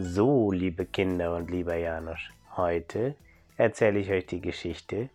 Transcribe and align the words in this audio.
So, 0.00 0.52
liebe 0.52 0.86
Kinder 0.86 1.34
und 1.34 1.50
lieber 1.50 1.74
Janosch, 1.74 2.32
heute 2.54 3.16
erzähle 3.56 3.98
ich 3.98 4.12
euch 4.12 4.26
die 4.26 4.40
Geschichte, 4.40 5.10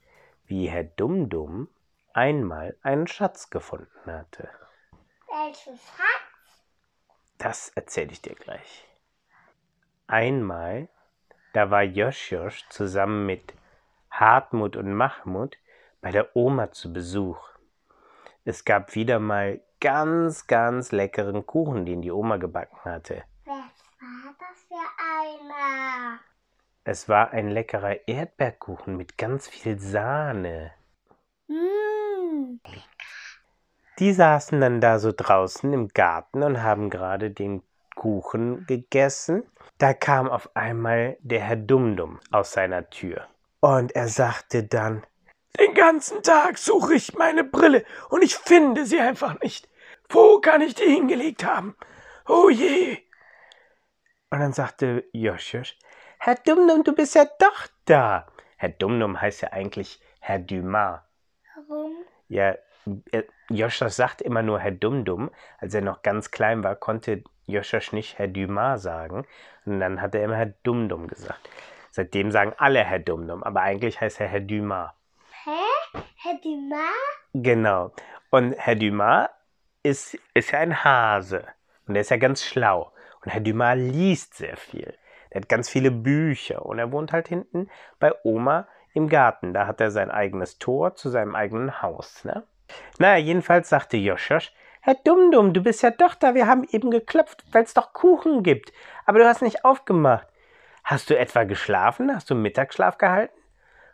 wie 0.45 0.68
Herr 0.68 0.83
Dumdum 0.83 1.70
einmal 2.13 2.75
einen 2.82 3.07
Schatz 3.07 3.50
gefunden 3.50 3.88
hatte. 4.05 4.50
Welchen 5.29 5.77
Schatz? 5.77 6.65
Das 7.38 7.69
erzähle 7.69 8.11
ich 8.11 8.21
dir 8.21 8.36
gleich. 8.36 8.86
Einmal, 10.07 10.89
da 11.54 11.71
war 11.71 11.83
Joschjosch 11.83 12.68
zusammen 12.68 13.25
mit 13.25 13.54
Hartmut 14.11 14.75
und 14.75 14.93
Mahmut 14.93 15.57
bei 16.02 16.11
der 16.11 16.36
Oma 16.36 16.74
zu 16.74 16.91
Besuch. 16.91 17.39
Es 18.43 18.65
gab 18.65 18.96
wieder 18.96 19.19
mal 19.19 19.61
ganz, 19.79 20.46
ganz 20.47 20.91
leckeren 20.91 21.46
Kuchen, 21.46 21.86
den 21.86 22.02
die 22.02 22.11
Oma 22.11 22.36
gebacken 22.36 22.79
hatte. 22.83 23.24
Einer? 25.23 26.19
Es 26.83 27.07
war 27.07 27.32
ein 27.32 27.50
leckerer 27.50 28.07
Erdbeerkuchen 28.07 28.97
mit 28.97 29.18
ganz 29.18 29.47
viel 29.47 29.79
Sahne. 29.79 30.71
Mmh. 31.47 32.59
Die 33.99 34.11
saßen 34.11 34.59
dann 34.59 34.81
da 34.81 34.99
so 34.99 35.13
draußen 35.16 35.72
im 35.72 35.88
Garten 35.89 36.44
und 36.44 36.61
haben 36.61 36.89
gerade 36.89 37.31
den 37.31 37.63
Kuchen 37.95 38.66
gegessen. 38.66 39.44
Da 39.77 39.94
kam 39.94 40.30
auf 40.30 40.53
einmal 40.55 41.15
der 41.21 41.39
Herr 41.39 41.55
Dumdum 41.55 42.19
aus 42.31 42.52
seiner 42.52 42.89
Tür. 42.89 43.27
Und 43.61 43.95
er 43.95 44.09
sagte 44.09 44.63
dann, 44.63 45.05
den 45.58 45.73
ganzen 45.73 46.21
Tag 46.23 46.58
suche 46.58 46.95
ich 46.95 47.13
meine 47.13 47.45
Brille 47.45 47.85
und 48.09 48.23
ich 48.23 48.35
finde 48.35 48.85
sie 48.85 48.99
einfach 48.99 49.39
nicht. 49.39 49.69
Wo 50.09 50.41
kann 50.41 50.61
ich 50.61 50.75
die 50.75 50.83
hingelegt 50.83 51.45
haben? 51.45 51.77
Oh 52.27 52.49
je. 52.49 52.97
Und 54.34 54.39
dann 54.39 54.52
sagte 54.53 55.03
Joschisch, 55.14 55.78
Herr 56.17 56.34
Dumdum, 56.34 56.84
du 56.84 56.95
bist 56.95 57.14
ja 57.14 57.26
doch 57.38 57.67
da. 57.86 58.26
Herr 58.58 58.70
Dumdum 58.70 59.22
heißt 59.22 59.44
ja 59.44 59.53
eigentlich 59.53 60.02
Herr 60.22 60.39
Dumas. 60.39 61.02
Warum? 61.56 61.92
Ja, 62.30 62.56
äh, 63.11 63.22
Joschas 63.52 63.95
sagt 63.95 64.23
immer 64.23 64.42
nur 64.42 64.59
Herr 64.59 64.72
Dumdum. 64.72 65.30
Als 65.59 65.76
er 65.76 65.81
noch 65.81 66.02
ganz 66.02 66.31
klein 66.31 66.64
war, 66.64 66.76
konnte 66.76 67.23
Joschas 67.45 67.92
nicht 67.94 68.17
Herr 68.17 68.28
Dumas 68.28 68.81
sagen. 68.81 69.28
Und 69.67 69.80
dann 69.80 70.02
hat 70.02 70.16
er 70.16 70.23
immer 70.23 70.38
Herr 70.38 70.54
Dumdum 70.64 71.08
gesagt. 71.08 71.48
Seitdem 71.92 72.31
sagen 72.31 72.54
alle 72.58 72.84
Herr 72.84 72.98
Dumdum, 72.98 73.44
aber 73.44 73.61
eigentlich 73.61 74.02
heißt 74.02 74.20
er 74.20 74.30
Herr 74.30 74.39
Dumas. 74.39 74.94
Hä? 75.44 76.00
Herr 76.16 76.39
Dumas? 76.42 76.80
Genau. 77.36 77.94
Und 78.31 78.54
Herr 78.54 78.78
Dumas 78.78 79.30
ist, 79.84 80.17
ist 80.34 80.50
ja 80.50 80.58
ein 80.58 80.84
Hase. 80.84 81.45
Und 81.86 81.94
er 81.94 82.02
ist 82.02 82.09
ja 82.09 82.17
ganz 82.17 82.44
schlau. 82.44 82.94
Und 83.23 83.31
Herr 83.31 83.41
Dumas 83.41 83.77
liest 83.77 84.35
sehr 84.35 84.57
viel. 84.57 84.97
Er 85.29 85.41
hat 85.41 85.49
ganz 85.49 85.69
viele 85.69 85.91
Bücher. 85.91 86.66
Und 86.66 86.79
er 86.79 86.91
wohnt 86.91 87.11
halt 87.11 87.27
hinten 87.27 87.69
bei 87.99 88.13
Oma 88.23 88.67
im 88.93 89.09
Garten. 89.09 89.53
Da 89.53 89.67
hat 89.67 89.81
er 89.81 89.91
sein 89.91 90.11
eigenes 90.11 90.59
Tor 90.59 90.95
zu 90.95 91.09
seinem 91.09 91.35
eigenen 91.35 91.81
Haus. 91.81 92.23
Ne? 92.23 92.43
Naja, 92.99 93.17
jedenfalls 93.17 93.69
sagte 93.69 93.97
Joschosch, 93.97 94.53
Herr 94.81 94.95
Dumdum, 94.95 95.53
du 95.53 95.63
bist 95.63 95.81
ja 95.81 95.91
doch 95.91 96.13
da. 96.13 96.35
Wir 96.35 96.45
haben 96.45 96.67
eben 96.69 96.91
geklopft, 96.91 97.45
weil 97.52 97.63
es 97.63 97.73
doch 97.73 97.93
Kuchen 97.93 98.43
gibt. 98.43 98.73
Aber 99.05 99.19
du 99.19 99.25
hast 99.25 99.41
nicht 99.41 99.63
aufgemacht. 99.63 100.27
Hast 100.83 101.09
du 101.09 101.17
etwa 101.17 101.45
geschlafen? 101.45 102.13
Hast 102.13 102.30
du 102.30 102.35
Mittagsschlaf 102.35 102.97
gehalten? 102.97 103.37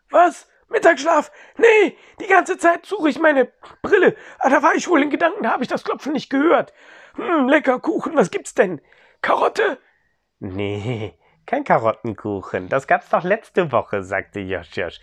Was? 0.09 0.49
Mittagsschlaf? 0.69 1.31
Nee, 1.57 1.97
die 2.19 2.27
ganze 2.27 2.57
Zeit 2.57 2.85
suche 2.85 3.09
ich 3.09 3.19
meine 3.19 3.51
Brille. 3.81 4.15
Ah, 4.39 4.49
da 4.49 4.63
war 4.63 4.73
ich 4.73 4.87
wohl 4.87 5.03
in 5.03 5.09
Gedanken, 5.09 5.43
da 5.43 5.51
habe 5.51 5.63
ich 5.63 5.69
das 5.69 5.83
Klopfen 5.83 6.13
nicht 6.13 6.29
gehört. 6.29 6.73
Hm, 7.15 7.47
lecker 7.47 7.79
Kuchen, 7.79 8.15
was 8.15 8.31
gibt's 8.31 8.55
denn? 8.55 8.81
Karotte? 9.21 9.79
Nee, 10.39 11.13
kein 11.45 11.63
Karottenkuchen. 11.63 12.69
Das 12.69 12.87
gab's 12.87 13.09
doch 13.09 13.23
letzte 13.23 13.71
Woche, 13.71 14.03
sagte 14.03 14.39
Josch 14.39 14.75
Josch. 14.77 14.99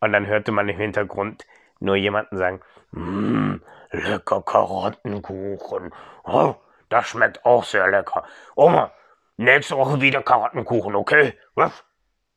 Und 0.00 0.12
dann 0.12 0.26
hörte 0.26 0.52
man 0.52 0.68
im 0.68 0.76
Hintergrund 0.76 1.46
nur 1.80 1.96
jemanden 1.96 2.36
sagen, 2.36 2.60
Mmm, 2.92 3.62
lecker 3.90 4.42
Karottenkuchen. 4.42 5.92
Oh, 6.24 6.54
das 6.88 7.08
schmeckt 7.08 7.44
auch 7.44 7.64
sehr 7.64 7.88
lecker. 7.90 8.24
Oma, 8.54 8.92
nächste 9.36 9.76
Woche 9.76 10.00
wieder 10.00 10.22
Karottenkuchen, 10.22 10.94
okay? 10.94 11.38
Was? 11.54 11.84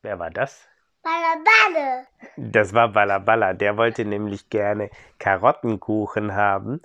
Wer 0.01 0.19
war 0.19 0.31
das? 0.31 0.67
Ballaballe. 1.03 2.07
Das 2.35 2.73
war 2.73 2.89
Ballaballa. 2.89 3.53
Der 3.53 3.77
wollte 3.77 4.03
nämlich 4.03 4.49
gerne 4.49 4.89
Karottenkuchen 5.19 6.35
haben, 6.35 6.81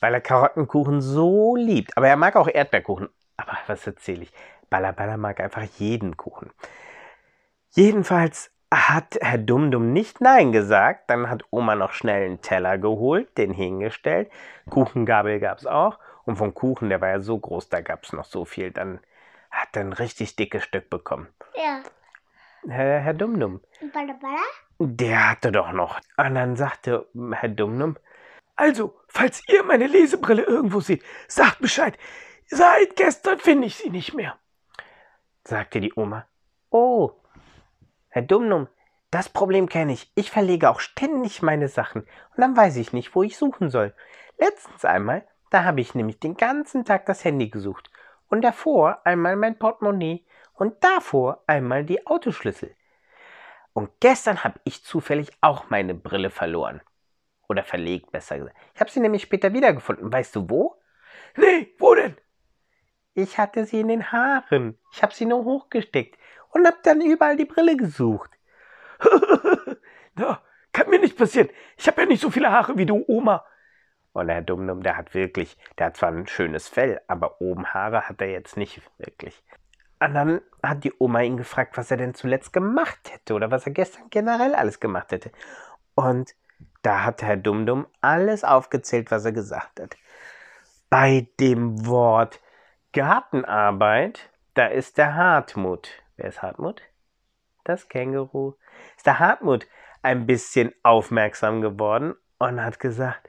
weil 0.00 0.14
er 0.14 0.20
Karottenkuchen 0.20 1.00
so 1.00 1.56
liebt. 1.56 1.96
Aber 1.96 2.08
er 2.08 2.16
mag 2.16 2.36
auch 2.36 2.48
Erdbeerkuchen. 2.48 3.08
Aber 3.38 3.56
was 3.66 3.86
erzähle 3.86 4.24
ich? 4.24 4.32
Ballaballa 4.68 5.16
mag 5.16 5.40
einfach 5.40 5.62
jeden 5.78 6.16
Kuchen. 6.18 6.50
Jedenfalls 7.70 8.50
hat 8.72 9.16
Herr 9.22 9.38
Dumdum 9.38 9.92
nicht 9.94 10.20
Nein 10.20 10.52
gesagt. 10.52 11.08
Dann 11.08 11.30
hat 11.30 11.44
Oma 11.50 11.74
noch 11.74 11.92
schnell 11.92 12.26
einen 12.26 12.42
Teller 12.42 12.76
geholt, 12.76 13.38
den 13.38 13.52
hingestellt. 13.52 14.30
Kuchengabel 14.68 15.40
gab 15.40 15.58
es 15.58 15.66
auch. 15.66 15.98
Und 16.24 16.36
vom 16.36 16.52
Kuchen, 16.52 16.90
der 16.90 17.00
war 17.00 17.08
ja 17.08 17.20
so 17.20 17.38
groß, 17.38 17.70
da 17.70 17.80
gab 17.80 18.04
es 18.04 18.12
noch 18.12 18.26
so 18.26 18.44
viel. 18.44 18.70
Dann 18.70 19.00
hat 19.50 19.68
er 19.74 19.80
ein 19.82 19.94
richtig 19.94 20.36
dickes 20.36 20.64
Stück 20.64 20.90
bekommen. 20.90 21.28
Ja. 21.54 21.80
Herr, 22.68 23.00
Herr 23.00 23.14
Dumdum, 23.14 23.62
Und 23.80 23.92
Ballaballa? 23.92 24.42
der 24.78 25.30
hatte 25.30 25.52
doch 25.52 25.72
noch. 25.72 25.98
Und 26.18 26.34
dann 26.34 26.56
sagte 26.56 27.06
Herr 27.32 27.48
Dumdum, 27.48 27.96
also, 28.56 28.98
falls 29.06 29.40
ihr 29.48 29.62
meine 29.62 29.86
Lesebrille 29.86 30.42
irgendwo 30.42 30.80
seht, 30.80 31.04
sagt 31.28 31.60
Bescheid. 31.60 31.96
Seit 32.50 32.96
gestern 32.96 33.38
finde 33.38 33.66
ich 33.66 33.76
sie 33.76 33.90
nicht 33.90 34.14
mehr. 34.14 34.38
Sagte 35.44 35.80
die 35.80 35.92
Oma. 35.94 36.26
Oh, 36.70 37.12
Herr 38.08 38.22
Dumdum, 38.22 38.68
das 39.10 39.28
Problem 39.28 39.68
kenne 39.68 39.92
ich. 39.92 40.10
Ich 40.14 40.30
verlege 40.30 40.70
auch 40.70 40.80
ständig 40.80 41.42
meine 41.42 41.68
Sachen 41.68 42.02
und 42.02 42.38
dann 42.38 42.56
weiß 42.56 42.76
ich 42.76 42.92
nicht, 42.92 43.14
wo 43.14 43.22
ich 43.22 43.36
suchen 43.36 43.68
soll. 43.68 43.94
Letztens 44.38 44.84
einmal, 44.84 45.26
da 45.50 45.64
habe 45.64 45.80
ich 45.80 45.94
nämlich 45.94 46.20
den 46.20 46.36
ganzen 46.36 46.84
Tag 46.84 47.04
das 47.06 47.22
Handy 47.24 47.50
gesucht 47.50 47.90
und 48.28 48.42
davor 48.42 49.04
einmal 49.04 49.36
mein 49.36 49.58
Portemonnaie 49.58 50.24
und 50.54 50.82
davor 50.82 51.42
einmal 51.46 51.84
die 51.84 52.06
Autoschlüssel. 52.06 52.74
Und 53.74 53.90
gestern 54.00 54.42
habe 54.42 54.58
ich 54.64 54.84
zufällig 54.84 55.30
auch 55.40 55.68
meine 55.68 55.94
Brille 55.94 56.30
verloren. 56.30 56.80
Oder 57.48 57.62
verlegt, 57.62 58.10
besser 58.10 58.38
gesagt. 58.38 58.56
Ich 58.74 58.80
habe 58.80 58.90
sie 58.90 59.00
nämlich 59.00 59.22
später 59.22 59.52
wiedergefunden. 59.52 60.12
Weißt 60.12 60.34
du 60.34 60.48
wo? 60.50 60.76
Nee, 61.36 61.74
wo 61.78 61.94
denn? 61.94 62.16
Ich 63.18 63.36
hatte 63.36 63.64
sie 63.64 63.80
in 63.80 63.88
den 63.88 64.12
Haaren. 64.12 64.78
Ich 64.92 65.02
habe 65.02 65.12
sie 65.12 65.26
nur 65.26 65.44
hochgesteckt 65.44 66.16
und 66.50 66.64
habe 66.64 66.76
dann 66.84 67.00
überall 67.00 67.36
die 67.36 67.46
Brille 67.46 67.76
gesucht. 67.76 68.30
Na, 70.14 70.40
kann 70.72 70.88
mir 70.88 71.00
nicht 71.00 71.18
passieren. 71.18 71.48
Ich 71.76 71.88
habe 71.88 72.02
ja 72.02 72.06
nicht 72.06 72.22
so 72.22 72.30
viele 72.30 72.52
Haare 72.52 72.78
wie 72.78 72.86
du, 72.86 73.04
Oma. 73.08 73.44
Und 74.12 74.28
Herr 74.28 74.42
Dumdum, 74.42 74.84
der 74.84 74.96
hat 74.96 75.14
wirklich, 75.14 75.58
der 75.78 75.86
hat 75.86 75.96
zwar 75.96 76.12
ein 76.12 76.28
schönes 76.28 76.68
Fell, 76.68 77.00
aber 77.08 77.40
oben 77.40 77.66
Haare 77.66 78.08
hat 78.08 78.20
er 78.20 78.30
jetzt 78.30 78.56
nicht 78.56 78.80
wirklich. 78.98 79.42
Und 79.98 80.14
dann 80.14 80.40
hat 80.62 80.84
die 80.84 80.94
Oma 80.96 81.22
ihn 81.22 81.38
gefragt, 81.38 81.76
was 81.76 81.90
er 81.90 81.96
denn 81.96 82.14
zuletzt 82.14 82.52
gemacht 82.52 83.12
hätte 83.12 83.34
oder 83.34 83.50
was 83.50 83.66
er 83.66 83.72
gestern 83.72 84.10
generell 84.10 84.54
alles 84.54 84.78
gemacht 84.78 85.10
hätte. 85.10 85.32
Und 85.96 86.36
da 86.82 87.02
hat 87.02 87.22
Herr 87.22 87.36
Dumdum 87.36 87.88
alles 88.00 88.44
aufgezählt, 88.44 89.10
was 89.10 89.24
er 89.24 89.32
gesagt 89.32 89.80
hat. 89.80 89.96
Bei 90.88 91.26
dem 91.40 91.84
Wort 91.84 92.38
Gartenarbeit, 92.92 94.30
da 94.54 94.66
ist 94.66 94.98
der 94.98 95.14
Hartmut. 95.14 95.90
Wer 96.16 96.28
ist 96.28 96.42
Hartmut? 96.42 96.82
Das 97.64 97.88
Känguru. 97.88 98.54
Ist 98.96 99.06
der 99.06 99.18
Hartmut 99.18 99.66
ein 100.02 100.26
bisschen 100.26 100.72
aufmerksam 100.82 101.60
geworden 101.60 102.14
und 102.38 102.62
hat 102.62 102.80
gesagt, 102.80 103.28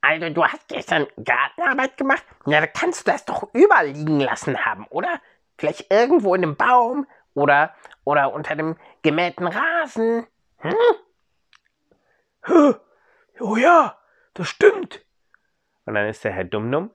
also 0.00 0.30
du 0.30 0.44
hast 0.44 0.68
gestern 0.68 1.06
Gartenarbeit 1.22 1.96
gemacht? 1.96 2.24
Ja, 2.46 2.60
da 2.60 2.66
kannst 2.68 3.06
du 3.06 3.10
das 3.10 3.24
doch 3.24 3.52
überall 3.52 3.88
liegen 3.88 4.20
lassen 4.20 4.64
haben, 4.64 4.86
oder? 4.88 5.20
Vielleicht 5.58 5.90
irgendwo 5.92 6.34
in 6.34 6.44
einem 6.44 6.56
Baum 6.56 7.06
oder, 7.34 7.74
oder 8.04 8.32
unter 8.32 8.54
dem 8.54 8.76
gemähten 9.02 9.48
Rasen. 9.48 10.26
Hm? 10.58 10.76
Oh 13.40 13.56
ja, 13.56 13.98
das 14.34 14.48
stimmt. 14.48 15.04
Und 15.84 15.94
dann 15.94 16.06
ist 16.06 16.22
der 16.24 16.32
Herr 16.32 16.44
Dumdum, 16.44 16.90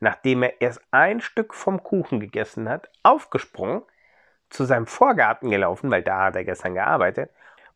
nachdem 0.00 0.42
er 0.42 0.60
erst 0.60 0.80
ein 0.90 1.20
Stück 1.20 1.54
vom 1.54 1.82
Kuchen 1.82 2.20
gegessen 2.20 2.68
hat, 2.68 2.90
aufgesprungen, 3.02 3.82
zu 4.50 4.64
seinem 4.64 4.86
Vorgarten 4.86 5.50
gelaufen, 5.50 5.90
weil 5.90 6.02
da 6.02 6.24
hat 6.24 6.36
er 6.36 6.44
gestern 6.44 6.74
gearbeitet, 6.74 7.30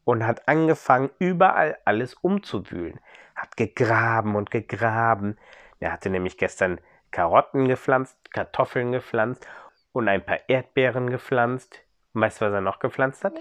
und 0.04 0.26
hat 0.26 0.48
angefangen, 0.48 1.10
überall 1.18 1.78
alles 1.84 2.14
umzuwühlen. 2.14 3.00
Hat 3.34 3.56
gegraben 3.56 4.34
und 4.34 4.50
gegraben. 4.50 5.38
Er 5.78 5.92
hatte 5.92 6.10
nämlich 6.10 6.36
gestern 6.36 6.80
Karotten 7.10 7.68
gepflanzt, 7.68 8.32
Kartoffeln 8.32 8.92
gepflanzt 8.92 9.46
und 9.92 10.08
ein 10.08 10.24
paar 10.24 10.38
Erdbeeren 10.48 11.10
gepflanzt. 11.10 11.80
Und 12.14 12.22
weißt 12.22 12.40
du, 12.40 12.46
was 12.46 12.52
er 12.52 12.60
noch 12.60 12.78
gepflanzt 12.78 13.24
hat? 13.24 13.34
Nee. 13.34 13.40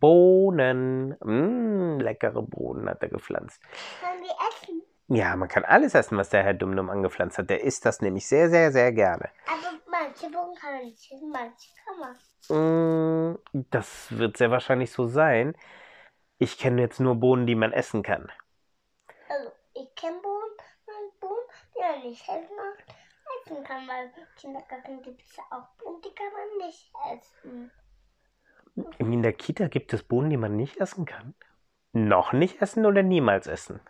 Bohnen. 0.00 1.16
Mmh, 1.22 2.02
leckere 2.02 2.42
Bohnen 2.42 2.88
hat 2.88 3.02
er 3.02 3.08
gepflanzt. 3.08 3.62
Können 4.00 4.22
wir 4.22 4.34
essen? 4.48 4.53
Ja, 5.08 5.36
man 5.36 5.48
kann 5.48 5.64
alles 5.64 5.94
essen, 5.94 6.16
was 6.16 6.30
der 6.30 6.42
Herr 6.42 6.54
Dumdum 6.54 6.88
angepflanzt 6.88 7.36
hat. 7.36 7.50
Der 7.50 7.62
isst 7.62 7.84
das 7.84 8.00
nämlich 8.00 8.26
sehr, 8.26 8.48
sehr, 8.48 8.72
sehr 8.72 8.90
gerne. 8.92 9.28
Aber 9.46 9.78
manche 9.90 10.30
Bohnen 10.30 10.54
kann 10.54 10.74
man 10.74 10.84
nicht 10.84 11.12
essen, 11.12 11.30
manche 11.30 11.70
kann 11.84 11.98
man. 12.00 13.32
Mm, 13.34 13.38
Das 13.70 14.16
wird 14.16 14.36
sehr 14.38 14.50
wahrscheinlich 14.50 14.92
so 14.92 15.06
sein. 15.06 15.54
Ich 16.38 16.58
kenne 16.58 16.80
jetzt 16.80 17.00
nur 17.00 17.16
Bohnen, 17.16 17.46
die 17.46 17.54
man 17.54 17.72
essen 17.72 18.02
kann. 18.02 18.32
Also, 19.28 19.50
ich 19.74 19.94
kenne 19.94 20.16
Bohnen, 20.22 20.50
Bohnen, 21.20 21.44
die 21.74 21.80
man 21.80 22.00
nicht 22.08 22.22
essen, 22.22 22.58
essen 23.42 23.64
kann, 23.64 23.86
weil 23.86 24.10
Kindergarten 24.36 25.02
gibt 25.02 25.20
es 25.22 25.36
ja 25.36 25.42
auch 25.50 25.68
Bohnen, 25.78 26.00
die 26.00 26.14
kann 26.14 26.32
man 26.32 26.66
nicht 26.66 26.90
essen. 27.12 27.70
In 28.98 29.22
der 29.22 29.32
Kita 29.34 29.68
gibt 29.68 29.92
es 29.92 30.02
Bohnen, 30.02 30.30
die 30.30 30.36
man 30.36 30.56
nicht 30.56 30.78
essen 30.78 31.04
kann. 31.04 31.34
Noch 31.92 32.32
nicht 32.32 32.60
essen 32.60 32.86
oder 32.86 33.02
niemals 33.02 33.46
essen? 33.46 33.80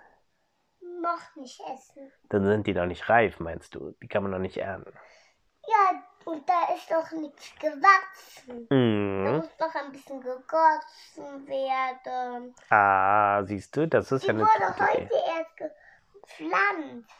Noch 1.14 1.36
nicht 1.36 1.60
essen. 1.60 2.10
Dann 2.28 2.44
sind 2.44 2.66
die 2.66 2.74
noch 2.74 2.86
nicht 2.86 3.08
reif, 3.08 3.38
meinst 3.38 3.74
du? 3.74 3.94
Die 4.02 4.08
kann 4.08 4.22
man 4.24 4.32
noch 4.32 4.38
nicht 4.40 4.56
ernten. 4.56 4.92
Ja, 5.66 6.02
und 6.24 6.48
da 6.48 6.74
ist 6.74 6.90
noch 6.90 7.10
nichts 7.20 7.54
gewachsen. 7.58 8.66
Da 8.68 8.74
Mhm. 8.74 9.36
muss 9.36 9.50
noch 9.60 9.74
ein 9.74 9.92
bisschen 9.92 10.20
gegossen 10.20 11.46
werden. 11.46 12.54
Ah, 12.68 13.44
siehst 13.44 13.76
du, 13.76 13.86
das 13.86 14.10
ist 14.10 14.22
Die 14.22 14.26
ja 14.28 14.32
eine 14.34 14.42
wurde 14.42 14.66
gute 14.66 14.82
Idee. 14.92 15.08
heute 15.08 15.38
erst 15.38 15.56
gepflanzt. 16.22 17.10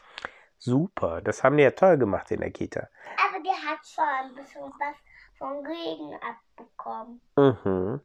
Super, 0.57 1.21
das 1.21 1.43
haben 1.43 1.57
die 1.57 1.63
ja 1.63 1.71
toll 1.71 1.97
gemacht 1.97 2.29
in 2.31 2.41
der 2.41 2.51
Kita. 2.51 2.89
Aber 3.29 3.41
die 3.41 3.49
hat 3.49 3.85
schon 3.85 4.03
ein 4.03 4.35
bisschen 4.35 4.61
was 4.63 4.95
vom 5.37 5.65
Regen 5.65 6.19
abbekommen. 6.21 7.21
Mhm. 7.37 8.01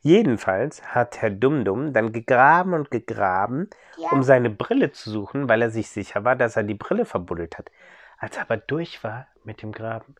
Jedenfalls 0.00 0.94
hat 0.94 1.20
Herr 1.20 1.30
Dumdum 1.30 1.92
dann 1.92 2.12
gegraben 2.12 2.72
und 2.72 2.90
gegraben, 2.90 3.68
Ja, 3.96 4.10
um 4.10 4.22
seine 4.22 4.50
Brille 4.50 4.92
zu 4.92 5.10
suchen, 5.10 5.48
weil 5.48 5.62
er 5.62 5.70
sich 5.70 5.90
sicher 5.90 6.24
war, 6.24 6.36
dass 6.36 6.56
er 6.56 6.62
die 6.62 6.74
Brille 6.74 7.04
verbuddelt 7.04 7.58
hat. 7.58 7.70
Als 8.18 8.36
er 8.36 8.42
aber 8.42 8.56
durch 8.56 9.02
war 9.02 9.26
mit 9.44 9.62
dem 9.62 9.72
Graben, 9.72 10.14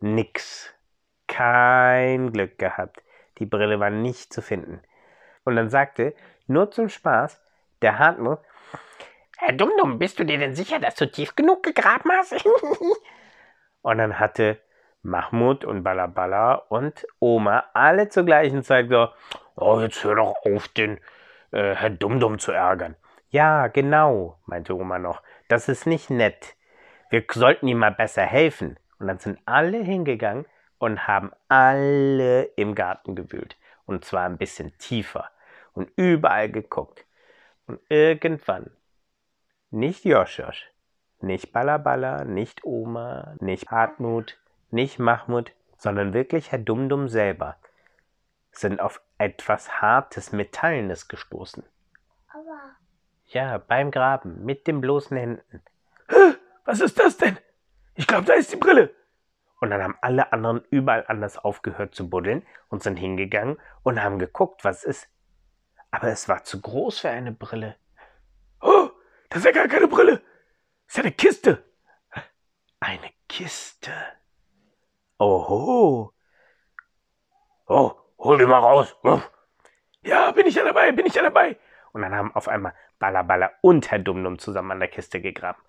nix. 0.00 0.72
Kein 1.28 2.32
Glück 2.32 2.58
gehabt. 2.58 3.02
Die 3.38 3.46
Brille 3.46 3.80
war 3.80 3.90
nicht 3.90 4.32
zu 4.32 4.42
finden. 4.42 4.80
Und 5.44 5.56
dann 5.56 5.70
sagte, 5.70 6.14
nur 6.46 6.70
zum 6.70 6.88
Spaß, 6.88 7.42
der 7.82 7.98
Hartmut, 7.98 8.38
Herr 9.38 9.52
Dumdum, 9.52 9.98
bist 9.98 10.18
du 10.18 10.24
dir 10.24 10.38
denn 10.38 10.54
sicher, 10.54 10.78
dass 10.78 10.94
du 10.94 11.10
tief 11.10 11.36
genug 11.36 11.62
gegraben 11.62 12.10
hast? 12.12 12.34
und 13.82 13.98
dann 13.98 14.18
hatte 14.18 14.58
Mahmud 15.06 15.64
und 15.64 15.82
Balabala 15.82 16.54
und 16.54 17.06
Oma 17.20 17.64
alle 17.74 18.08
zur 18.08 18.24
gleichen 18.24 18.62
Zeit 18.62 18.88
gesagt, 18.88 19.14
oh, 19.54 19.80
jetzt 19.80 20.02
hör 20.04 20.16
doch 20.16 20.34
auf, 20.44 20.68
den 20.68 20.98
äh, 21.52 21.74
Herr 21.74 21.90
Dumdum 21.90 22.38
zu 22.38 22.52
ärgern. 22.52 22.96
Ja, 23.30 23.68
genau, 23.68 24.38
meinte 24.46 24.74
Oma 24.76 24.98
noch. 24.98 25.22
Das 25.48 25.68
ist 25.68 25.86
nicht 25.86 26.10
nett. 26.10 26.56
Wir 27.10 27.24
sollten 27.32 27.68
ihm 27.68 27.78
mal 27.78 27.92
besser 27.92 28.22
helfen. 28.22 28.78
Und 28.98 29.08
dann 29.08 29.18
sind 29.18 29.38
alle 29.44 29.78
hingegangen 29.78 30.46
und 30.78 31.06
haben 31.06 31.30
alle 31.48 32.44
im 32.56 32.74
Garten 32.74 33.14
gewühlt. 33.14 33.56
Und 33.84 34.04
zwar 34.04 34.24
ein 34.24 34.38
bisschen 34.38 34.76
tiefer 34.78 35.30
und 35.74 35.90
überall 35.96 36.50
geguckt. 36.50 37.04
Und 37.66 37.80
irgendwann, 37.88 38.70
nicht 39.70 40.04
Joschosch, 40.04 40.70
nicht 41.20 41.52
Balabala, 41.52 42.24
nicht 42.24 42.64
Oma, 42.64 43.34
nicht 43.40 43.70
Hartmut, 43.70 44.38
nicht 44.76 45.00
Mahmud, 45.00 45.52
sondern 45.78 46.12
wirklich 46.12 46.52
Herr 46.52 46.60
Dumdum 46.60 47.08
selber, 47.08 47.56
sind 48.52 48.80
auf 48.80 49.00
etwas 49.18 49.80
Hartes, 49.80 50.32
Metallenes 50.32 51.08
gestoßen. 51.08 51.64
aber 52.28 52.76
Ja, 53.26 53.58
beim 53.58 53.90
Graben, 53.90 54.44
mit 54.44 54.66
den 54.66 54.80
bloßen 54.80 55.16
Händen. 55.16 55.62
Was 56.64 56.80
ist 56.80 57.00
das 57.00 57.16
denn? 57.16 57.38
Ich 57.94 58.06
glaube, 58.06 58.26
da 58.26 58.34
ist 58.34 58.52
die 58.52 58.56
Brille. 58.56 58.94
Und 59.60 59.70
dann 59.70 59.82
haben 59.82 59.96
alle 60.02 60.32
anderen 60.32 60.62
überall 60.70 61.04
anders 61.08 61.38
aufgehört 61.38 61.94
zu 61.94 62.10
buddeln 62.10 62.46
und 62.68 62.82
sind 62.82 62.96
hingegangen 62.96 63.58
und 63.82 64.02
haben 64.02 64.18
geguckt, 64.18 64.64
was 64.64 64.84
es 64.84 65.02
ist. 65.02 65.08
Aber 65.90 66.08
es 66.08 66.28
war 66.28 66.44
zu 66.44 66.60
groß 66.60 67.00
für 67.00 67.08
eine 67.08 67.32
Brille. 67.32 67.76
Oh, 68.60 68.90
das 69.30 69.38
ist 69.38 69.46
ja 69.46 69.52
gar 69.52 69.68
keine 69.68 69.88
Brille. 69.88 70.20
Das 70.86 70.88
ist 70.88 70.96
ja 70.98 71.02
eine 71.04 71.12
Kiste. 71.12 71.64
Eine 72.80 73.10
Kiste. 73.28 73.92
Oho. 75.18 76.12
Oh, 77.68 77.92
hol 78.18 78.38
die 78.38 78.46
mal 78.46 78.58
raus. 78.58 78.94
Ja, 80.02 80.30
bin 80.30 80.46
ich 80.46 80.54
ja 80.54 80.64
dabei, 80.64 80.92
bin 80.92 81.06
ich 81.06 81.14
ja 81.14 81.22
dabei. 81.22 81.58
Und 81.92 82.02
dann 82.02 82.14
haben 82.14 82.34
auf 82.34 82.48
einmal 82.48 82.74
Balabala 82.98 83.50
und 83.62 83.90
Herr 83.90 83.98
Dumdum 83.98 84.38
zusammen 84.38 84.72
an 84.72 84.80
der 84.80 84.88
Kiste 84.88 85.20
gegraben. 85.20 85.60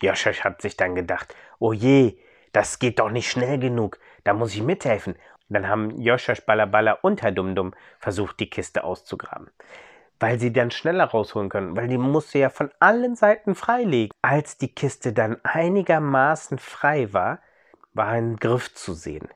Joscha 0.00 0.32
hat 0.44 0.62
sich 0.62 0.76
dann 0.76 0.94
gedacht, 0.94 1.34
oh 1.58 1.72
je, 1.72 2.18
das 2.52 2.78
geht 2.78 2.98
doch 2.98 3.10
nicht 3.10 3.30
schnell 3.30 3.58
genug, 3.58 3.98
da 4.24 4.34
muss 4.34 4.54
ich 4.54 4.62
mithelfen. 4.62 5.14
Und 5.14 5.54
dann 5.54 5.68
haben 5.68 6.00
Joscha, 6.00 6.34
Balabala 6.46 6.98
und 7.02 7.22
Herr 7.22 7.32
Dumdum 7.32 7.74
versucht, 7.98 8.40
die 8.40 8.50
Kiste 8.50 8.84
auszugraben. 8.84 9.50
Weil 10.20 10.38
sie 10.38 10.52
dann 10.52 10.70
schneller 10.70 11.04
rausholen 11.04 11.48
können, 11.48 11.76
weil 11.76 11.88
die 11.88 11.98
musste 11.98 12.38
ja 12.38 12.48
von 12.48 12.70
allen 12.78 13.16
Seiten 13.16 13.54
freilegen. 13.54 14.12
Als 14.22 14.56
die 14.56 14.72
Kiste 14.72 15.12
dann 15.12 15.38
einigermaßen 15.42 16.58
frei 16.58 17.12
war, 17.12 17.40
war 17.94 18.08
ein 18.08 18.36
Griff 18.36 18.74
zu 18.74 18.94
sehen. 18.94 19.28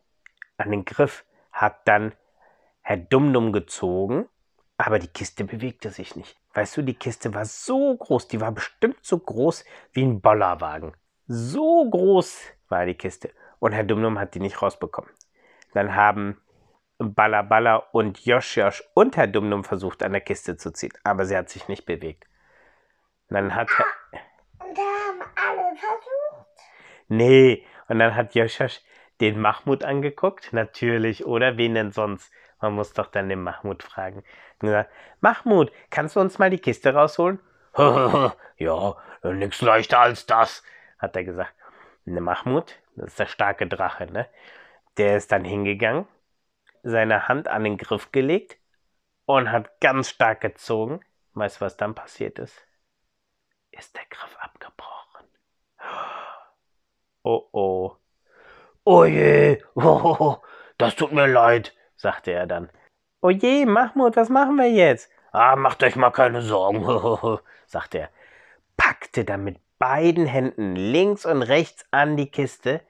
An 0.57 0.71
den 0.71 0.85
Griff 0.85 1.25
hat 1.53 1.87
dann 1.87 2.15
Herr 2.83 2.97
Dumdum 2.97 3.53
gezogen, 3.53 4.29
aber 4.79 4.99
die 4.99 5.09
Kiste 5.09 5.45
bewegte 5.45 5.91
sich 5.91 6.17
nicht. 6.17 6.37
Weißt 6.55 6.77
du, 6.77 6.83
die 6.83 6.95
Kiste 6.95 7.35
war 7.35 7.45
so 7.45 7.97
groß, 7.97 8.29
die 8.29 8.41
war 8.41 8.53
bestimmt 8.53 8.99
so 9.03 9.19
groß 9.19 9.65
wie 9.93 10.05
ein 10.05 10.21
Bollerwagen. 10.21 10.97
So 11.27 11.89
groß 11.91 12.41
war 12.69 12.87
die 12.87 12.95
Kiste. 12.95 13.31
Und 13.59 13.73
Herr 13.73 13.85
Dumdum 13.85 14.19
hat 14.19 14.35
die 14.35 14.41
nicht 14.41 14.63
rausbekommen. 14.63 15.11
Dann 15.75 15.95
haben 15.95 16.41
Balaballa 16.99 17.77
und 17.93 18.25
Josh 18.25 18.57
Josh 18.57 18.83
und 18.95 19.17
Herr 19.17 19.27
Dumdum 19.27 19.65
versucht, 19.65 20.03
an 20.03 20.13
der 20.13 20.21
Kiste 20.21 20.57
zu 20.57 20.73
ziehen, 20.73 20.93
aber 21.05 21.27
sie 21.27 21.37
hat 21.37 21.51
sich 21.51 21.69
nicht 21.69 21.85
bewegt. 21.85 22.25
Und 23.29 23.35
dann 23.35 23.55
hat 23.55 23.69
Herr, 23.77 23.87
und 24.67 24.79
da 24.79 24.83
haben 24.83 25.21
alle 25.37 25.77
versucht. 25.77 26.47
Nee, 27.09 27.67
und 27.89 27.99
dann 27.99 28.15
hat 28.15 28.35
Joschas 28.35 28.83
den 29.21 29.41
Mahmud 29.41 29.85
angeguckt, 29.85 30.53
natürlich, 30.53 31.25
oder 31.25 31.57
wen 31.57 31.75
denn 31.75 31.93
sonst? 31.93 32.33
Man 32.61 32.75
muss 32.75 32.93
doch 32.93 33.07
dann 33.07 33.29
den 33.29 33.43
Mahmud 33.43 33.83
fragen. 33.83 34.25
Und 34.61 34.69
gesagt, 34.69 34.91
Mahmud, 35.21 35.73
kannst 35.91 36.17
du 36.17 36.21
uns 36.21 36.39
mal 36.39 36.51
die 36.51 36.59
Kiste 36.59 36.95
rausholen? 36.95 37.39
ja, 38.57 38.97
nix 39.23 39.61
leichter 39.61 40.01
als 40.01 40.27
das. 40.27 40.63
Hat 40.99 41.17
er 41.17 41.25
gesagt. 41.25 41.55
Und 42.07 42.15
der 42.15 42.23
Mahmud, 42.23 42.75
das 42.95 43.09
ist 43.09 43.19
der 43.19 43.27
starke 43.27 43.67
Drache, 43.67 44.07
ne? 44.07 44.29
Der 44.97 45.17
ist 45.17 45.31
dann 45.31 45.45
hingegangen, 45.45 46.07
seine 46.83 47.29
Hand 47.29 47.49
an 47.49 47.65
den 47.65 47.77
Griff 47.77 48.13
gelegt 48.13 48.59
und 49.27 49.53
hat 49.53 49.81
ganz 49.81 50.09
stark 50.09 50.41
gezogen. 50.41 51.01
Weißt 51.35 51.61
du, 51.61 51.67
was 51.67 51.77
dann 51.77 51.95
passiert 51.95 52.39
ist? 52.39 52.67
Ist 53.73 53.95
der 53.95 54.07
Griff 54.09 54.37
abgebrochen. 54.41 55.06
Oh 57.27 57.49
oh. 57.53 57.97
Oh 58.85 59.05
je, 59.05 59.59
oh, 59.75 60.37
das 60.79 60.95
tut 60.95 61.13
mir 61.13 61.27
leid. 61.27 61.75
sagte 61.97 62.31
er 62.31 62.47
dann. 62.47 62.71
Oh 63.21 63.31
je, 63.31 63.67
Mahmud, 63.67 64.17
was 64.17 64.29
machen 64.29 64.57
wir 64.57 64.71
jetzt? 64.71 65.11
Ah, 65.33 65.57
macht 65.57 65.83
euch 65.83 65.97
mal 65.97 66.13
keine 66.13 66.41
Sorgen. 66.43 66.85
sagte 67.67 67.99
er, 67.99 68.11
packte 68.77 69.25
dann 69.25 69.43
mit 69.43 69.59
beiden 69.79 70.27
Händen 70.27 70.77
links 70.77 71.27
und 71.27 71.43
rechts 71.43 71.85
an 71.91 72.17
die 72.17 72.31
Kiste 72.31 72.81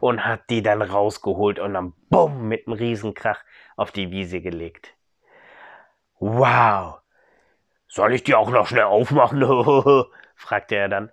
und 0.00 0.26
hat 0.26 0.50
die 0.50 0.62
dann 0.62 0.82
rausgeholt 0.82 1.60
und 1.60 1.74
dann 1.74 1.92
bumm 2.10 2.48
mit 2.48 2.66
einem 2.66 2.76
Riesenkrach 2.76 3.44
auf 3.76 3.92
die 3.92 4.10
Wiese 4.10 4.40
gelegt. 4.40 4.94
Wow, 6.18 6.98
Soll 7.88 8.14
ich 8.14 8.24
die 8.24 8.34
auch 8.34 8.50
noch 8.50 8.66
schnell 8.66 8.84
aufmachen? 8.84 9.42
fragte 10.34 10.76
er 10.76 10.88
dann. 10.88 11.12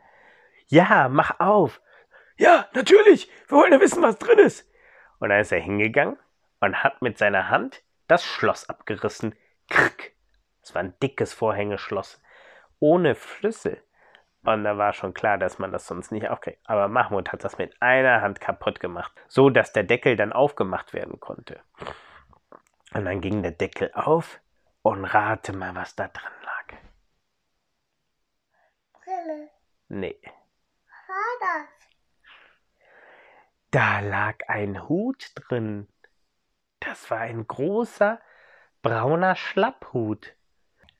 Ja, 0.67 1.09
mach 1.09 1.39
auf. 1.39 1.81
Ja, 2.39 2.67
natürlich. 2.73 3.29
Wir 3.47 3.57
wollen 3.57 3.73
ja 3.73 3.79
wissen, 3.79 4.01
was 4.01 4.17
drin 4.17 4.39
ist. 4.39 4.67
Und 5.19 5.29
dann 5.29 5.39
ist 5.39 5.51
er 5.51 5.59
hingegangen 5.59 6.17
und 6.59 6.83
hat 6.83 7.01
mit 7.01 7.17
seiner 7.17 7.49
Hand 7.49 7.83
das 8.07 8.23
Schloss 8.23 8.67
abgerissen. 8.69 9.35
Krrk. 9.69 10.13
Es 10.63 10.73
war 10.73 10.81
ein 10.81 10.93
dickes 11.01 11.33
Vorhängeschloss. 11.33 12.21
Ohne 12.79 13.15
Schlüssel. 13.15 13.83
Und 14.43 14.63
da 14.63 14.77
war 14.77 14.93
schon 14.93 15.13
klar, 15.13 15.37
dass 15.37 15.59
man 15.59 15.71
das 15.71 15.85
sonst 15.85 16.11
nicht 16.11 16.29
aufkriegt. 16.29 16.59
Aber 16.65 16.87
Mahmud 16.87 17.31
hat 17.31 17.43
das 17.43 17.57
mit 17.57 17.79
einer 17.81 18.21
Hand 18.21 18.39
kaputt 18.39 18.79
gemacht, 18.79 19.11
so 19.27 19.49
dass 19.49 19.73
der 19.73 19.83
Deckel 19.83 20.15
dann 20.15 20.31
aufgemacht 20.31 20.93
werden 20.93 21.19
konnte. 21.19 21.59
Und 22.93 23.05
dann 23.05 23.19
ging 23.21 23.43
der 23.43 23.51
Deckel 23.51 23.91
auf 23.93 24.39
und 24.81 25.03
rate 25.05 25.53
mal, 25.53 25.75
was 25.75 25.95
da 25.95 26.07
drin 26.07 26.31
lag. 26.43 26.79
Brille. 29.03 29.49
Nee, 29.89 30.19
Was 30.23 31.09
war 31.09 31.39
das? 31.41 31.78
Da 33.71 33.99
lag 33.99 34.35
ein 34.47 34.87
Hut 34.89 35.31
drin. 35.35 35.87
Das 36.79 37.11
war 37.11 37.19
ein 37.19 37.47
großer 37.47 38.19
brauner 38.81 39.35
Schlapphut. 39.35 40.33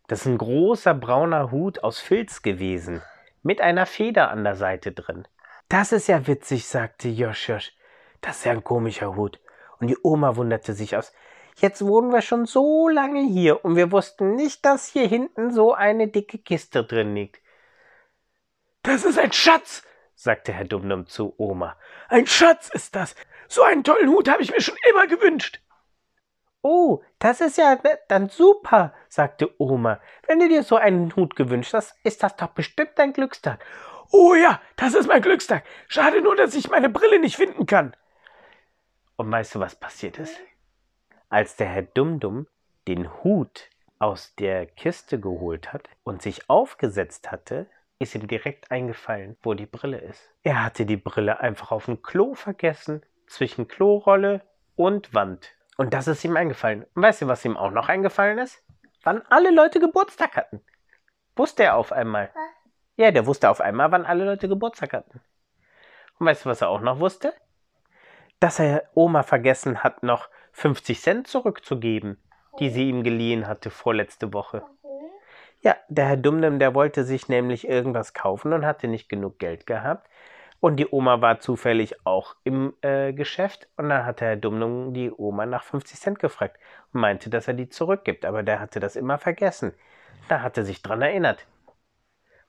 Das 0.08 0.22
ist 0.22 0.26
ein 0.28 0.38
großer 0.38 0.94
brauner 0.94 1.52
Hut 1.52 1.84
aus 1.84 2.00
Filz 2.00 2.42
gewesen, 2.42 3.02
mit 3.44 3.62
einer 3.62 3.86
Feder 3.86 4.30
an 4.32 4.44
der 4.44 4.56
Seite 4.56 4.92
drin. 4.92 5.28
Das 5.68 5.92
ist 5.92 6.08
ja 6.08 6.26
witzig, 6.28 6.68
sagte 6.68 7.10
Josh 7.10 7.50
Josh. 7.50 7.74
Das 8.22 8.40
ist 8.40 8.46
ja 8.46 8.52
ein 8.52 8.64
komischer 8.64 9.16
Hut. 9.16 9.40
Und 9.80 9.88
die 9.88 9.98
Oma 10.04 10.36
wunderte 10.36 10.74
sich 10.74 10.98
aus. 10.98 11.14
Jetzt 11.58 11.86
wohnen 11.86 12.12
wir 12.12 12.22
schon 12.22 12.46
so 12.46 12.88
lange 12.88 13.22
hier 13.22 13.64
und 13.66 13.76
wir 13.76 13.92
wussten 13.92 14.36
nicht, 14.36 14.66
dass 14.66 14.88
hier 14.88 15.08
hinten 15.08 15.52
so 15.52 15.74
eine 15.74 16.08
dicke 16.08 16.38
Kiste 16.38 16.84
drin 16.84 17.16
liegt. 17.16 17.42
Das 18.84 19.04
ist 19.04 19.20
ein 19.20 19.34
Schatz, 19.34 19.84
sagte 20.20 20.52
Herr 20.52 20.66
Dumdum 20.66 21.08
zu 21.08 21.34
Oma. 21.38 21.78
Ein 22.10 22.28
Schatz 22.28 22.70
ist 22.74 22.94
das. 22.94 23.16
So 23.48 23.64
einen 23.64 23.86
tollen 23.86 24.10
Hut 24.10 24.28
habe 24.28 24.44
ich 24.44 24.52
mir 24.52 24.60
schon 24.60 24.76
immer 24.90 25.08
gewünscht. 25.08 25.62
Oh, 26.62 27.02
das 27.20 27.40
ist 27.40 27.58
ja 27.58 27.80
dann 28.10 28.28
super, 28.28 28.94
sagte 29.08 29.50
Oma. 29.62 30.02
Wenn 30.28 30.40
du 30.40 30.50
dir 30.50 30.64
so 30.64 30.76
einen 30.76 31.16
Hut 31.16 31.38
gewünscht 31.38 31.74
hast, 31.74 31.96
ist 32.04 32.22
das 32.22 32.36
doch 32.36 32.50
bestimmt 32.50 32.92
dein 32.96 33.14
Glückstag. 33.14 33.64
Oh 34.12 34.36
ja, 34.36 34.62
das 34.76 34.94
ist 34.94 35.08
mein 35.08 35.22
Glückstag. 35.22 35.64
Schade 35.88 36.22
nur, 36.22 36.36
dass 36.36 36.54
ich 36.54 36.70
meine 36.70 36.90
Brille 36.90 37.20
nicht 37.20 37.38
finden 37.38 37.66
kann. 37.66 37.96
Und 39.16 39.32
weißt 39.32 39.56
du, 39.56 39.62
was 39.62 39.78
passiert 39.78 40.20
ist? 40.20 40.38
Als 41.30 41.56
der 41.56 41.68
Herr 41.68 41.84
Dumdum 41.84 42.48
den 42.90 43.24
Hut 43.24 43.70
aus 44.00 44.36
der 44.36 44.66
Kiste 44.66 45.18
geholt 45.18 45.72
hat 45.72 45.88
und 46.04 46.22
sich 46.22 46.50
aufgesetzt 46.50 47.32
hatte, 47.32 47.68
ist 48.00 48.16
ihm 48.16 48.28
direkt 48.28 48.72
eingefallen, 48.72 49.38
wo 49.44 49.54
die 49.54 49.66
Brille 49.66 49.98
ist. 49.98 50.34
Er 50.44 50.64
hatte 50.64 50.86
die 50.86 50.98
Brille 50.98 51.42
einfach 51.42 51.72
auf 51.72 51.86
dem 51.86 52.02
Klo 52.02 52.34
vergessen, 52.34 53.04
zwischen 53.28 53.68
Klorolle 53.68 54.42
und 54.76 55.14
Wand. 55.14 55.52
Und 55.78 55.94
das 55.94 56.08
ist 56.08 56.26
ihm 56.26 56.36
eingefallen. 56.36 56.86
Und 56.96 57.04
weißt 57.04 57.22
du, 57.22 57.28
was 57.28 57.46
ihm 57.46 57.58
auch 57.58 57.72
noch 57.72 57.90
eingefallen 57.90 58.40
ist? 58.40 58.64
Wann 59.04 59.22
alle 59.30 59.52
Leute 59.52 59.80
Geburtstag 59.80 60.36
hatten. 60.36 60.62
Wusste 61.36 61.64
er 61.64 61.76
auf 61.76 61.92
einmal. 61.92 62.32
Ja, 62.98 63.12
der 63.12 63.26
wusste 63.26 63.50
auf 63.50 63.62
einmal, 63.62 63.92
wann 63.92 64.06
alle 64.06 64.26
Leute 64.26 64.50
Geburtstag 64.50 64.94
hatten. 64.94 65.22
Und 66.18 66.26
weißt 66.26 66.44
du, 66.44 66.50
was 66.50 66.62
er 66.62 66.70
auch 66.70 66.82
noch 66.82 67.00
wusste? 67.00 67.34
Dass 68.42 68.60
er 68.60 68.90
Oma 68.94 69.24
vergessen 69.24 69.84
hat, 69.84 70.04
noch 70.04 70.30
50 70.52 71.00
Cent 71.00 71.28
zurückzugeben, 71.28 72.22
die 72.60 72.70
sie 72.70 72.90
ihm 72.90 73.04
geliehen 73.04 73.48
hatte 73.48 73.70
vorletzte 73.70 74.34
Woche. 74.34 74.64
Ja, 75.62 75.76
der 75.90 76.06
Herr 76.06 76.18
Dumdum, 76.18 76.60
der 76.60 76.74
wollte 76.74 77.04
sich 77.04 77.28
nämlich 77.28 77.68
irgendwas 77.68 78.14
kaufen 78.14 78.54
und 78.54 78.66
hatte 78.66 78.88
nicht 78.88 79.10
genug 79.10 79.40
Geld 79.40 79.66
gehabt. 79.66 80.10
Und 80.62 80.78
die 80.78 80.88
Oma 80.90 81.22
war 81.22 81.40
zufällig 81.40 82.06
auch 82.06 82.36
im 82.44 82.74
äh, 82.82 83.14
Geschäft. 83.14 83.68
Und 83.78 83.90
dann 83.90 84.06
hat 84.06 84.22
Herr 84.22 84.36
Dumdum 84.36 84.94
die 84.94 85.12
Oma 85.12 85.46
nach 85.46 85.64
50 85.64 86.00
Cent 86.00 86.20
gefragt 86.20 86.58
und 86.94 87.02
meinte, 87.02 87.30
dass 87.30 87.48
er 87.48 87.54
die 87.54 87.70
zurückgibt. 87.70 88.26
Aber 88.26 88.44
der 88.44 88.60
hatte 88.60 88.80
das 88.80 88.96
immer 88.96 89.18
vergessen. 89.18 89.74
Da 90.28 90.42
hat 90.42 90.58
er 90.58 90.66
sich 90.66 90.82
dran 90.82 91.02
erinnert. 91.02 91.46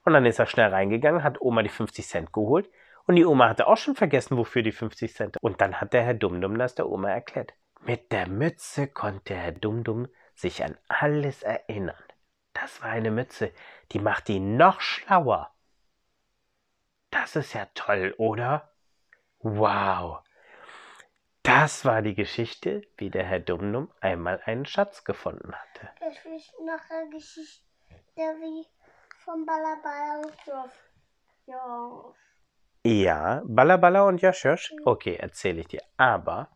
Und 0.03 0.13
dann 0.13 0.25
ist 0.25 0.39
er 0.39 0.45
schnell 0.45 0.69
reingegangen, 0.69 1.23
hat 1.23 1.41
Oma 1.41 1.63
die 1.63 1.69
50 1.69 2.07
Cent 2.07 2.33
geholt. 2.33 2.69
Und 3.07 3.15
die 3.15 3.25
Oma 3.25 3.49
hatte 3.49 3.67
auch 3.67 3.77
schon 3.77 3.95
vergessen, 3.95 4.37
wofür 4.37 4.61
die 4.61 4.71
50 4.71 5.13
Cent. 5.13 5.37
Und 5.41 5.61
dann 5.61 5.79
hat 5.79 5.93
der 5.93 6.03
Herr 6.03 6.13
Dumdum 6.13 6.57
das 6.57 6.75
der 6.75 6.89
Oma 6.89 7.09
erklärt. 7.09 7.53
Mit 7.85 8.11
der 8.11 8.27
Mütze 8.27 8.87
konnte 8.87 9.35
Herr 9.35 9.51
Dumdum 9.51 10.07
sich 10.35 10.63
an 10.63 10.77
alles 10.87 11.43
erinnern. 11.43 11.95
Das 12.61 12.79
war 12.83 12.91
eine 12.91 13.09
Mütze, 13.09 13.51
die 13.91 13.99
macht 13.99 14.29
ihn 14.29 14.55
noch 14.55 14.81
schlauer. 14.81 15.51
Das 17.09 17.35
ist 17.35 17.53
ja 17.53 17.65
toll, 17.73 18.13
oder? 18.19 18.71
Wow. 19.39 20.19
Das 21.41 21.85
war 21.85 22.03
die 22.03 22.13
Geschichte, 22.13 22.83
wie 22.97 23.09
der 23.09 23.23
Herr 23.23 23.39
Dumdum 23.39 23.91
einmal 23.99 24.41
einen 24.45 24.67
Schatz 24.67 25.03
gefunden 25.03 25.53
hatte. 25.53 25.89
Das 25.99 26.13
ist 26.23 26.53
noch 26.59 26.89
eine 26.91 27.09
Geschichte 27.09 27.63
wie 28.15 28.67
von 29.17 29.43
Balabala 29.43 30.21
und 30.21 30.35
Josh. 30.45 30.71
Ja. 31.47 32.13
Ja, 32.83 33.41
Ballaballa 33.43 34.03
und 34.03 34.21
Josh 34.21 34.45
Josh. 34.45 34.73
Okay, 34.85 35.15
erzähle 35.15 35.61
ich 35.61 35.67
dir. 35.67 35.81
Aber 35.97 36.49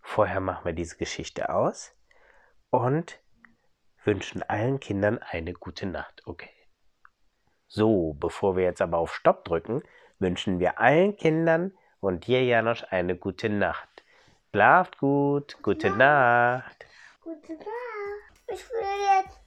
vorher 0.00 0.40
machen 0.40 0.64
wir 0.64 0.72
diese 0.72 0.96
Geschichte 0.96 1.50
aus 1.50 1.94
und 2.70 3.20
wünschen 4.04 4.42
allen 4.42 4.80
Kindern 4.80 5.18
eine 5.18 5.52
gute 5.52 5.86
Nacht. 5.86 6.22
Okay. 6.26 6.50
So, 7.66 8.14
bevor 8.14 8.56
wir 8.56 8.64
jetzt 8.64 8.82
aber 8.82 8.98
auf 8.98 9.14
Stopp 9.14 9.44
drücken, 9.44 9.82
wünschen 10.18 10.60
wir 10.60 10.78
allen 10.78 11.16
Kindern 11.16 11.72
und 12.00 12.26
dir, 12.26 12.44
Janosch, 12.44 12.84
eine 12.90 13.16
gute 13.16 13.48
Nacht. 13.48 14.04
Schlaft 14.50 14.98
gut. 14.98 15.58
Gute 15.62 15.90
Nacht. 15.90 16.86
Gute 17.20 17.54
Nacht. 17.54 17.68
Ich 18.46 18.68
will 18.70 19.22
jetzt 19.22 19.44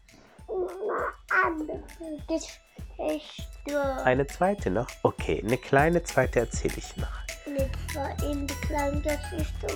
eine 4.03 4.25
zweite 4.27 4.69
noch? 4.69 4.87
Okay, 5.03 5.43
eine 5.45 5.57
kleine 5.57 6.03
zweite 6.03 6.39
erzähle 6.39 6.75
ich 6.77 6.95
noch. 6.97 7.07
Mit 7.45 7.95
war 7.95 8.11
in 8.29 8.47
die 8.47 8.53
kleine 8.55 9.01
Geschichte. 9.01 9.67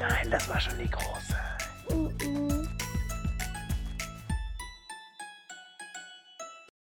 Nein, 0.00 0.30
das 0.30 0.48
war 0.48 0.60
schon 0.60 0.78
die 0.78 0.90
große. 0.90 1.36